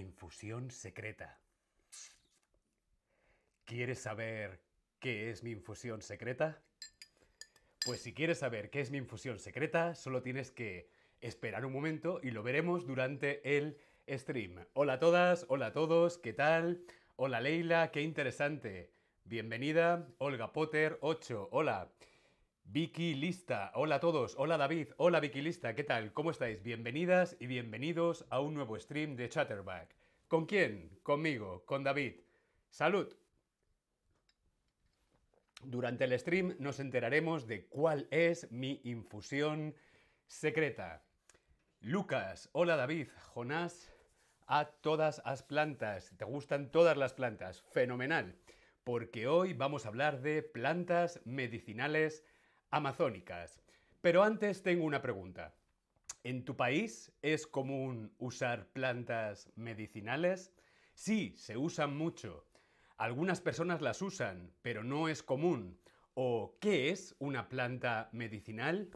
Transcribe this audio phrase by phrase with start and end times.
[0.00, 1.40] infusión secreta.
[3.64, 4.60] ¿Quieres saber
[4.98, 6.62] qué es mi infusión secreta?
[7.84, 12.20] Pues si quieres saber qué es mi infusión secreta, solo tienes que esperar un momento
[12.22, 13.78] y lo veremos durante el
[14.08, 14.64] stream.
[14.72, 16.82] Hola a todas, hola a todos, ¿qué tal?
[17.16, 18.92] Hola Leila, qué interesante.
[19.24, 21.90] Bienvenida, Olga Potter 8, hola.
[22.70, 26.12] Vicky Lista, hola a todos, hola David, hola Vicky Lista, ¿qué tal?
[26.12, 26.62] ¿Cómo estáis?
[26.62, 29.96] Bienvenidas y bienvenidos a un nuevo stream de Chatterback.
[30.28, 30.98] ¿Con quién?
[31.02, 32.16] Conmigo, con David.
[32.68, 33.10] ¡Salud!
[35.64, 39.74] Durante el stream nos enteraremos de cuál es mi infusión
[40.26, 41.02] secreta.
[41.80, 43.90] Lucas, hola David, Jonás,
[44.46, 46.12] a todas las plantas.
[46.18, 47.62] ¿Te gustan todas las plantas?
[47.72, 48.36] Fenomenal,
[48.84, 52.26] porque hoy vamos a hablar de plantas medicinales
[52.70, 53.60] amazónicas.
[54.00, 55.54] Pero antes tengo una pregunta.
[56.24, 60.52] ¿En tu país es común usar plantas medicinales?
[60.94, 62.44] Sí, se usan mucho.
[62.96, 65.78] Algunas personas las usan, pero no es común.
[66.14, 68.90] ¿O qué es una planta medicinal?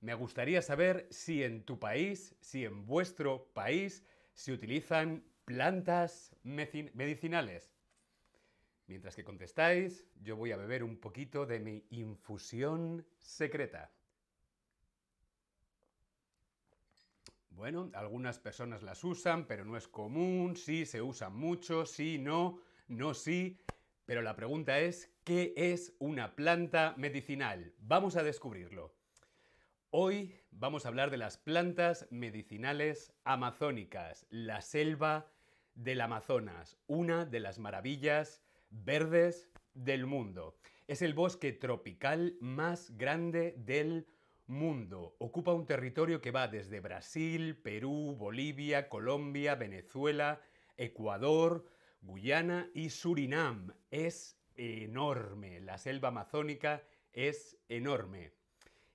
[0.00, 7.75] Me gustaría saber si en tu país, si en vuestro país, se utilizan plantas medicinales.
[8.86, 13.90] Mientras que contestáis, yo voy a beber un poquito de mi infusión secreta.
[17.50, 22.60] Bueno, algunas personas las usan, pero no es común, sí, se usan mucho, sí, no,
[22.86, 23.58] no, sí.
[24.04, 27.74] Pero la pregunta es, ¿qué es una planta medicinal?
[27.78, 28.94] Vamos a descubrirlo.
[29.90, 35.32] Hoy vamos a hablar de las plantas medicinales amazónicas, la selva
[35.74, 40.56] del Amazonas, una de las maravillas verdes del mundo.
[40.86, 44.06] Es el bosque tropical más grande del
[44.46, 45.16] mundo.
[45.18, 50.40] Ocupa un territorio que va desde Brasil, Perú, Bolivia, Colombia, Venezuela,
[50.76, 51.66] Ecuador,
[52.02, 53.74] Guyana y Surinam.
[53.90, 55.60] Es enorme.
[55.60, 58.32] La selva amazónica es enorme.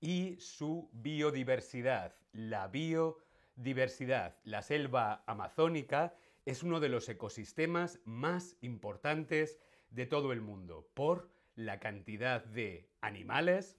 [0.00, 2.14] Y su biodiversidad.
[2.32, 4.36] La biodiversidad.
[4.44, 6.14] La selva amazónica
[6.44, 9.60] es uno de los ecosistemas más importantes
[9.90, 13.76] de todo el mundo por la cantidad de animales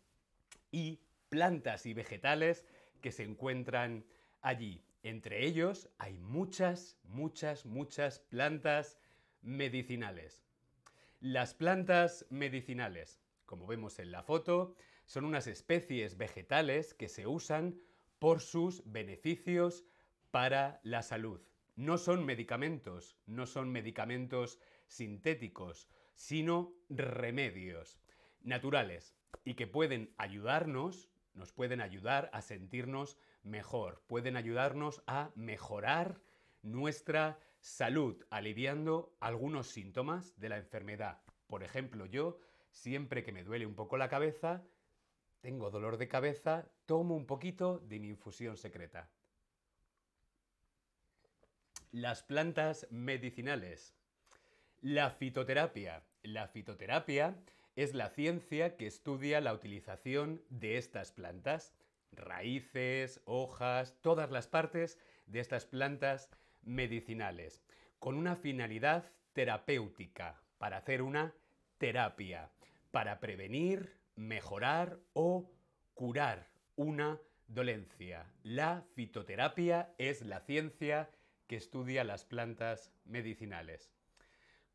[0.71, 2.65] y plantas y vegetales
[3.01, 4.05] que se encuentran
[4.41, 4.83] allí.
[5.01, 8.97] Entre ellos hay muchas, muchas, muchas plantas
[9.41, 10.43] medicinales.
[11.19, 14.75] Las plantas medicinales, como vemos en la foto,
[15.05, 17.79] son unas especies vegetales que se usan
[18.19, 19.83] por sus beneficios
[20.31, 21.41] para la salud.
[21.75, 27.99] No son medicamentos, no son medicamentos sintéticos, sino remedios
[28.41, 36.21] naturales y que pueden ayudarnos, nos pueden ayudar a sentirnos mejor, pueden ayudarnos a mejorar
[36.61, 41.21] nuestra salud, aliviando algunos síntomas de la enfermedad.
[41.47, 42.37] Por ejemplo, yo,
[42.71, 44.63] siempre que me duele un poco la cabeza,
[45.41, 49.09] tengo dolor de cabeza, tomo un poquito de mi infusión secreta.
[51.93, 53.93] Las plantas medicinales.
[54.81, 56.01] La fitoterapia.
[56.23, 57.35] La fitoterapia
[57.75, 61.75] es la ciencia que estudia la utilización de estas plantas,
[62.11, 66.31] raíces, hojas, todas las partes de estas plantas
[66.63, 67.61] medicinales,
[67.99, 71.35] con una finalidad terapéutica, para hacer una
[71.77, 72.49] terapia,
[72.89, 75.47] para prevenir, mejorar o
[75.93, 78.25] curar una dolencia.
[78.41, 81.11] La fitoterapia es la ciencia
[81.55, 83.91] estudia las plantas medicinales.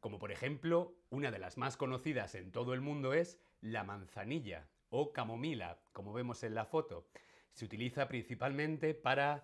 [0.00, 4.68] Como por ejemplo, una de las más conocidas en todo el mundo es la manzanilla
[4.90, 7.08] o camomila, como vemos en la foto.
[7.52, 9.42] Se utiliza principalmente para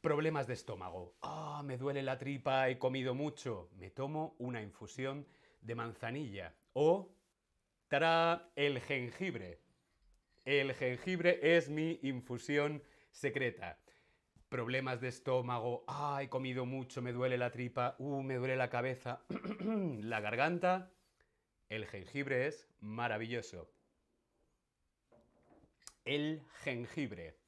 [0.00, 1.14] problemas de estómago.
[1.22, 3.68] Ah, me duele la tripa, he comido mucho.
[3.76, 5.26] Me tomo una infusión
[5.60, 6.54] de manzanilla.
[6.72, 7.14] O,
[7.88, 8.50] ¡tará!
[8.56, 9.60] El jengibre.
[10.44, 13.81] El jengibre es mi infusión secreta
[14.52, 18.68] problemas de estómago, ah, he comido mucho, me duele la tripa, uh, me duele la
[18.68, 19.24] cabeza,
[20.02, 20.92] la garganta,
[21.70, 23.72] el jengibre es maravilloso.
[26.04, 27.38] El jengibre.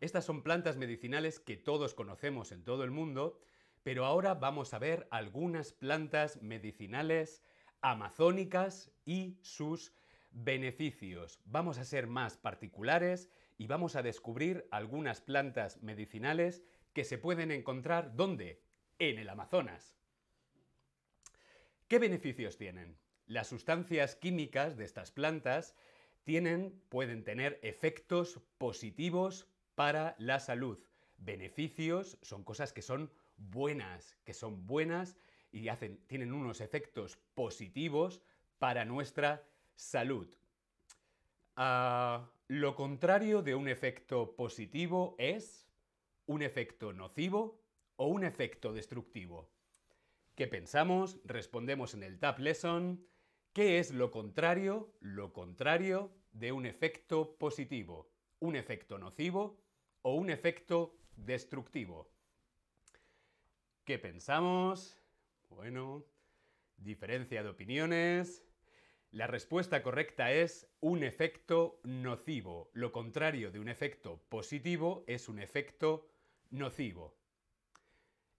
[0.00, 3.38] Estas son plantas medicinales que todos conocemos en todo el mundo,
[3.82, 7.42] pero ahora vamos a ver algunas plantas medicinales
[7.82, 9.92] amazónicas y sus
[10.30, 11.42] beneficios.
[11.44, 16.62] Vamos a ser más particulares y vamos a descubrir algunas plantas medicinales
[16.92, 18.62] que se pueden encontrar ¿dónde?
[18.98, 19.96] En el Amazonas.
[21.88, 22.96] ¿Qué beneficios tienen?
[23.26, 25.74] Las sustancias químicas de estas plantas
[26.24, 30.78] tienen, pueden tener efectos positivos para la salud.
[31.18, 35.16] Beneficios son cosas que son buenas, que son buenas
[35.52, 38.22] y hacen, tienen unos efectos positivos
[38.58, 40.28] para nuestra salud.
[41.56, 45.66] Ah, lo contrario de un efecto positivo es
[46.26, 47.62] un efecto nocivo
[47.96, 49.50] o un efecto destructivo.
[50.34, 51.20] ¿Qué pensamos?
[51.24, 53.06] Respondemos en el Tab Lesson.
[53.52, 54.92] ¿Qué es lo contrario?
[55.00, 58.10] Lo contrario de un efecto positivo,
[58.40, 59.60] un efecto nocivo
[60.02, 62.10] o un efecto destructivo.
[63.84, 64.98] ¿Qué pensamos?
[65.48, 66.04] Bueno,
[66.76, 68.43] diferencia de opiniones.
[69.14, 72.68] La respuesta correcta es un efecto nocivo.
[72.72, 76.08] Lo contrario de un efecto positivo es un efecto
[76.50, 77.14] nocivo.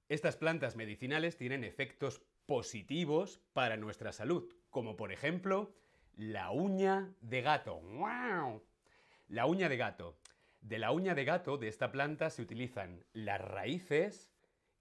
[0.09, 5.73] Estas plantas medicinales tienen efectos positivos para nuestra salud, como por ejemplo
[6.17, 7.79] la uña de gato.
[7.79, 8.61] ¡Wow!
[9.29, 10.17] La uña de gato.
[10.59, 14.29] De la uña de gato de esta planta se utilizan las raíces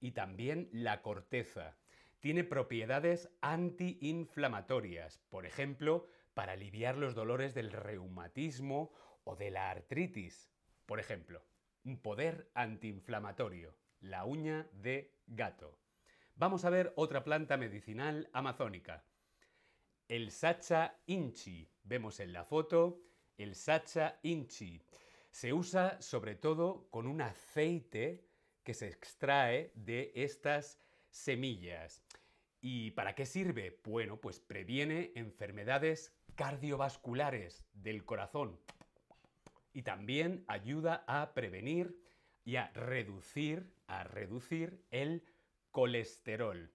[0.00, 1.76] y también la corteza.
[2.24, 8.94] Tiene propiedades antiinflamatorias, por ejemplo, para aliviar los dolores del reumatismo
[9.24, 10.50] o de la artritis.
[10.86, 11.44] Por ejemplo,
[11.84, 15.78] un poder antiinflamatorio la uña de gato.
[16.34, 19.04] Vamos a ver otra planta medicinal amazónica.
[20.08, 21.70] El Sacha inchi.
[21.82, 23.02] Vemos en la foto
[23.36, 24.80] el Sacha inchi.
[25.30, 28.24] Se usa sobre todo con un aceite
[28.62, 30.80] que se extrae de estas
[31.14, 32.02] semillas.
[32.60, 33.80] ¿Y para qué sirve?
[33.84, 38.58] Bueno, pues previene enfermedades cardiovasculares del corazón
[39.72, 41.96] y también ayuda a prevenir
[42.44, 45.24] y a reducir, a reducir el
[45.70, 46.72] colesterol.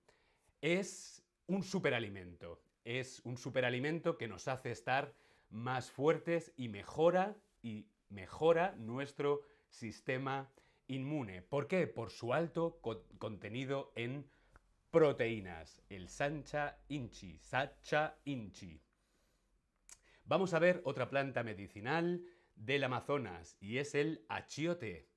[0.61, 2.61] Es un superalimento.
[2.85, 5.13] Es un superalimento que nos hace estar
[5.49, 10.49] más fuertes y mejora y mejora nuestro sistema
[10.89, 11.41] inmune.
[11.41, 11.87] ¿Por qué?
[11.87, 12.81] Por su alto
[13.17, 14.29] contenido en
[14.91, 15.81] proteínas.
[15.89, 18.81] El Sancha Inchi, Sacha Inchi.
[20.25, 22.23] Vamos a ver otra planta medicinal
[22.55, 25.07] del Amazonas y es el achiote.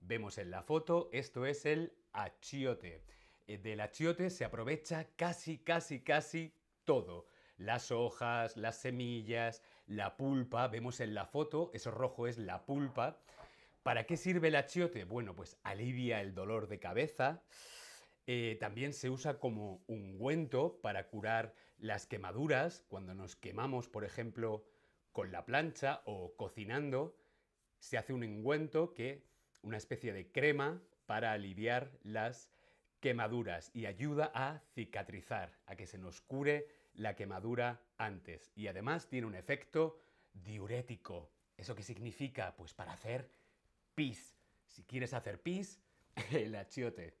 [0.00, 3.04] Vemos en la foto, esto es el achiote.
[3.46, 6.54] Eh, del achiote se aprovecha casi, casi, casi
[6.84, 7.26] todo.
[7.56, 13.18] Las hojas, las semillas, la pulpa, vemos en la foto, eso rojo es la pulpa.
[13.88, 15.04] ¿Para qué sirve el achiote?
[15.04, 17.42] Bueno, pues alivia el dolor de cabeza.
[18.26, 24.66] Eh, también se usa como ungüento para curar las quemaduras, cuando nos quemamos, por ejemplo,
[25.10, 27.16] con la plancha o cocinando,
[27.78, 29.24] se hace un ungüento que
[29.62, 32.50] una especie de crema para aliviar las
[33.00, 38.52] quemaduras y ayuda a cicatrizar, a que se nos cure la quemadura antes.
[38.54, 39.98] Y además tiene un efecto
[40.34, 41.30] diurético.
[41.56, 42.54] ¿Eso qué significa?
[42.54, 43.37] Pues para hacer
[43.98, 44.38] pis.
[44.64, 45.82] Si quieres hacer pis,
[46.30, 47.16] el achiote.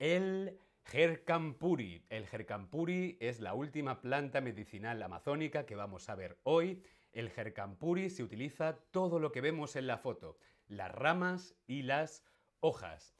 [0.00, 2.04] El Jercampuri.
[2.08, 6.82] El Jercampuri es la última planta medicinal amazónica que vamos a ver hoy.
[7.12, 10.36] El Jercampuri se utiliza todo lo que vemos en la foto
[10.66, 12.24] las ramas y las
[12.58, 13.14] hojas.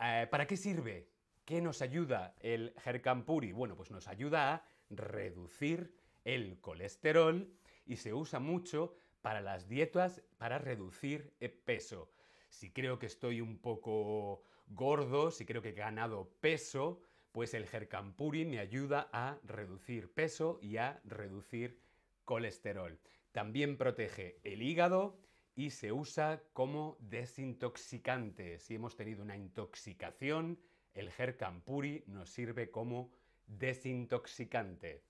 [0.00, 1.08] Eh, ¿Para qué sirve?
[1.46, 3.52] ¿Qué nos ayuda el Hercampuri?
[3.52, 5.94] Bueno, pues nos ayuda a reducir
[6.24, 7.50] el colesterol
[7.86, 8.94] y se usa mucho
[9.28, 12.10] para las dietas para reducir el peso.
[12.48, 17.68] Si creo que estoy un poco gordo, si creo que he ganado peso, pues el
[17.70, 21.78] Hercampuri me ayuda a reducir peso y a reducir
[22.24, 22.98] colesterol.
[23.30, 25.18] También protege el hígado
[25.54, 28.58] y se usa como desintoxicante.
[28.58, 30.58] Si hemos tenido una intoxicación,
[30.94, 33.12] el Hercampuri nos sirve como
[33.46, 35.02] desintoxicante.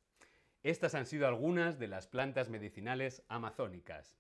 [0.69, 4.19] Estas han sido algunas de las plantas medicinales amazónicas.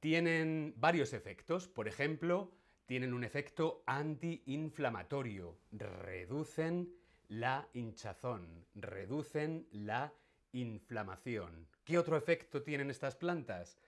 [0.00, 2.50] Tienen varios efectos, por ejemplo,
[2.86, 6.92] tienen un efecto antiinflamatorio, reducen
[7.28, 10.12] la hinchazón, reducen la
[10.50, 11.68] inflamación.
[11.84, 13.78] ¿Qué otro efecto tienen estas plantas?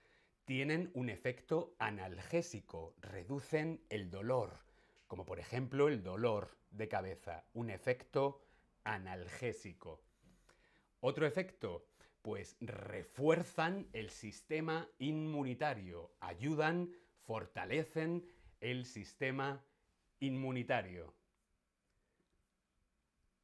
[0.45, 4.61] tienen un efecto analgésico, reducen el dolor,
[5.05, 8.41] como por ejemplo el dolor de cabeza, un efecto
[8.83, 10.01] analgésico.
[11.01, 11.85] Otro efecto,
[12.21, 16.91] pues refuerzan el sistema inmunitario, ayudan,
[17.25, 18.25] fortalecen
[18.59, 19.63] el sistema
[20.19, 21.13] inmunitario.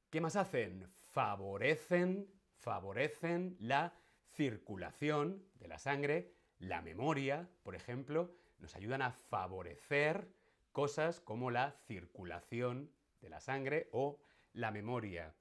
[0.09, 0.87] ¿Qué más hacen?
[1.11, 3.93] Favorecen, favorecen la
[4.33, 10.29] circulación de la sangre la memoria, por ejemplo, nos ayudan a favorecer
[10.71, 14.19] cosas como la circulación de la sangre o
[14.53, 15.33] la memoria,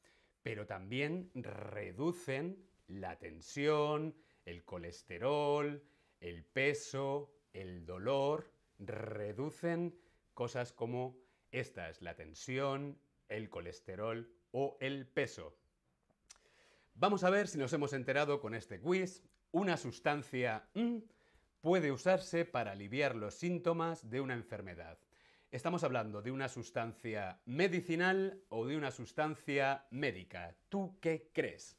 [0.44, 5.82] pero también reducen la tensión, el colesterol,
[6.20, 9.98] el peso, el dolor, reducen
[10.34, 11.16] cosas como
[11.50, 12.98] Esta es la tensión,
[13.28, 15.56] el colesterol o el peso.
[16.94, 19.22] Vamos a ver si nos hemos enterado con este quiz.
[19.50, 20.98] Una sustancia mm,
[21.62, 24.98] puede usarse para aliviar los síntomas de una enfermedad.
[25.54, 30.56] ¿Estamos hablando de una sustancia medicinal o de una sustancia médica?
[30.68, 31.78] ¿Tú qué crees?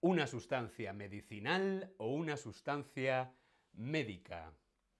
[0.00, 3.34] ¿Una sustancia medicinal o una sustancia
[3.74, 4.54] médica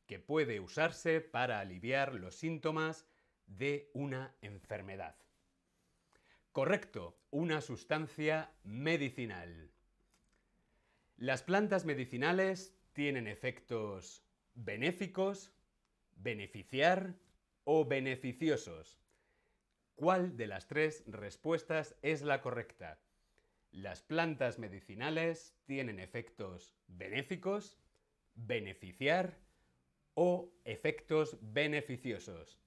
[0.07, 3.07] que puede usarse para aliviar los síntomas
[3.47, 5.17] de una enfermedad?
[6.52, 9.71] Correcto, una sustancia medicinal.
[11.17, 14.23] Las plantas medicinales tienen efectos
[14.55, 15.55] benéficos,
[16.17, 17.14] beneficiar
[17.64, 18.99] o beneficiosos.
[19.95, 22.99] ¿Cuál de las tres respuestas es la correcta?
[23.71, 27.78] ¿Las plantas medicinales tienen efectos benéficos,
[28.35, 29.38] beneficiar
[30.14, 32.59] o efectos beneficiosos?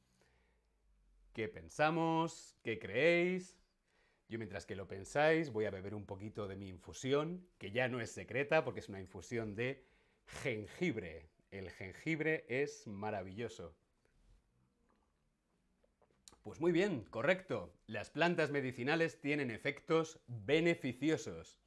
[1.33, 2.57] ¿Qué pensamos?
[2.63, 3.57] ¿Qué creéis?
[4.29, 7.87] Yo mientras que lo pensáis voy a beber un poquito de mi infusión, que ya
[7.87, 9.85] no es secreta porque es una infusión de
[10.25, 11.29] jengibre.
[11.51, 13.75] El jengibre es maravilloso.
[16.45, 17.73] Pues muy bien, correcto.
[17.87, 21.59] Las plantas medicinales tienen efectos beneficiosos.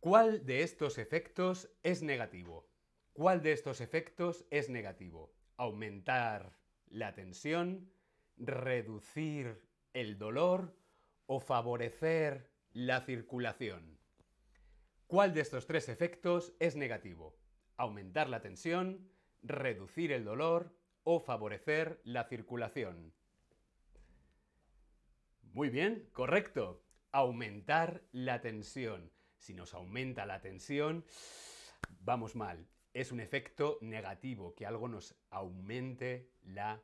[0.00, 2.70] ¿Cuál de estos efectos es negativo?
[3.12, 5.30] ¿Cuál de estos efectos es negativo?
[5.58, 6.56] ¿Aumentar
[6.86, 7.92] la tensión?
[8.38, 9.60] ¿Reducir
[9.92, 10.74] el dolor?
[11.26, 13.98] ¿O favorecer la circulación?
[15.06, 17.36] ¿Cuál de estos tres efectos es negativo?
[17.76, 19.12] ¿Aumentar la tensión?
[19.42, 20.79] ¿Reducir el dolor?
[21.04, 23.12] O favorecer la circulación.
[25.52, 26.82] Muy bien, correcto.
[27.12, 29.10] Aumentar la tensión.
[29.38, 31.04] Si nos aumenta la tensión,
[32.00, 32.66] vamos mal.
[32.92, 36.82] Es un efecto negativo, que algo nos aumente la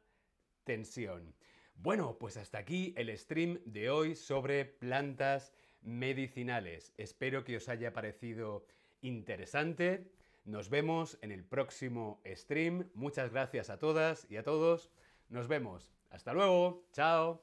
[0.65, 1.35] tensión.
[1.75, 6.93] Bueno, pues hasta aquí el stream de hoy sobre plantas medicinales.
[6.97, 8.67] Espero que os haya parecido
[9.03, 10.11] interesante.
[10.47, 12.89] Nos vemos en el próximo stream.
[12.95, 14.93] Muchas gracias a todas y a todos.
[15.29, 15.93] Nos vemos.
[16.09, 16.85] Hasta luego.
[16.93, 17.43] Chao.